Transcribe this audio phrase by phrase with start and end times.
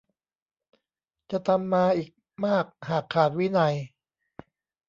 [1.31, 2.09] จะตามมาอีก
[2.45, 3.75] มากหากขาดวินัย